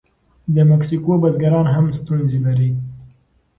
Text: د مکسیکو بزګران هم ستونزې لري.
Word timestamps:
د 0.55 0.57
مکسیکو 0.71 1.13
بزګران 1.21 1.65
هم 1.75 1.85
ستونزې 1.99 2.39
لري. 2.45 2.71